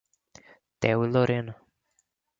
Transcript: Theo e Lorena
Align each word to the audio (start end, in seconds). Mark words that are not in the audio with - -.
Theo 0.79 0.99
e 1.05 1.07
Lorena 1.13 1.53